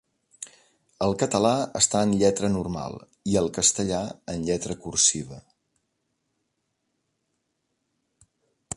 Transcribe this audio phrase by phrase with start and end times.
[1.07, 2.97] El català està en lletra normal
[3.33, 4.01] i el castellà
[4.35, 5.41] en lletra cursiva.